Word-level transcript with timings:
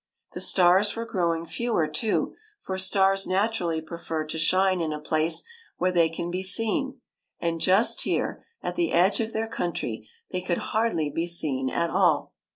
The 0.33 0.41
stars 0.41 0.95
were 0.95 1.05
growing 1.05 1.45
fewer, 1.45 1.87
too, 1.87 2.33
for 2.59 2.79
stars 2.79 3.27
natu 3.27 3.59
rally 3.59 3.81
prefer 3.81 4.25
to 4.25 4.37
shine 4.39 4.81
in 4.81 4.91
a 4.91 4.99
place 4.99 5.43
where 5.77 5.91
they 5.91 6.09
can 6.09 6.31
be 6.31 6.41
seen, 6.41 6.99
and 7.39 7.61
just 7.61 8.01
here, 8.01 8.43
at 8.63 8.73
the 8.73 8.93
edge 8.93 9.19
of 9.19 9.31
their 9.31 9.47
country, 9.47 10.09
they 10.31 10.41
could 10.41 10.57
hardly 10.73 11.11
be 11.11 11.27
seen 11.27 11.69
at 11.69 11.91
all. 11.91 12.33